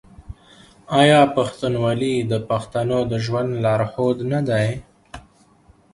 آیا 1.01 1.21
پښتونولي 1.35 2.15
د 2.31 2.33
پښتنو 2.49 2.99
د 3.11 3.13
ژوند 3.25 3.49
لارښود 3.63 4.17
نه 4.31 4.39
دی؟ 4.49 4.67